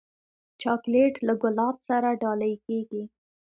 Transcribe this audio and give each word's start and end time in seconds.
چاکلېټ 0.61 1.13
له 1.27 1.33
ګلاب 1.41 1.75
سره 1.89 2.09
ډالۍ 2.21 2.53
کېږي. 2.65 3.03